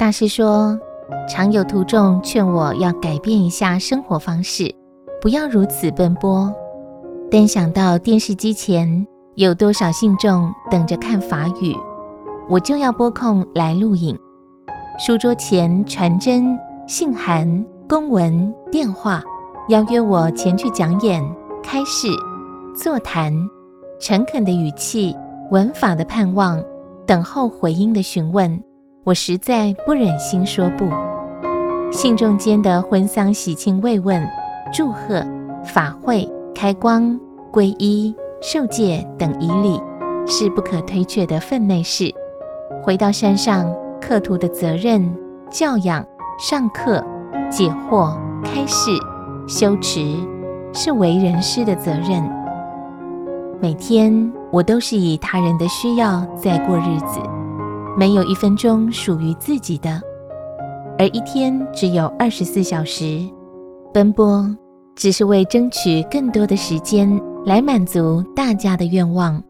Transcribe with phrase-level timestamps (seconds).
[0.00, 0.80] 大师说，
[1.28, 4.74] 常有徒众劝我要改变一下生活方式，
[5.20, 6.50] 不要如此奔波。
[7.30, 11.76] 但想到电视机前有多少信众等着看法语，
[12.48, 14.18] 我就要拨空来录影。
[14.98, 16.58] 书桌前传真、
[16.88, 19.22] 信函、公文、电话，
[19.68, 21.22] 邀约我前去讲演、
[21.62, 22.08] 开示、
[22.74, 23.34] 座谈，
[24.00, 25.14] 诚恳的语气，
[25.50, 26.58] 闻法的盼望，
[27.06, 28.58] 等候回音的询问，
[29.04, 30.88] 我实在不忍心说不。
[31.90, 34.22] 信众间的婚丧喜庆慰问、
[34.72, 35.24] 祝贺、
[35.64, 37.18] 法会、开光、
[37.52, 39.80] 皈依、受戒等仪礼，
[40.26, 42.14] 是不可推却的分内事。
[42.82, 43.70] 回到山上。
[44.00, 45.14] 课徒的责任，
[45.50, 46.02] 教养、
[46.38, 47.04] 上课、
[47.50, 48.90] 解惑、开示、
[49.46, 50.16] 修持，
[50.72, 52.24] 是为人师的责任。
[53.60, 57.20] 每天我都是以他人的需要在过日子，
[57.96, 60.00] 没有一分钟属于自己的。
[60.98, 63.20] 而一天只有二十四小时，
[63.92, 64.48] 奔波
[64.94, 69.42] 只是为争取更多的时间来满足大家的愿望。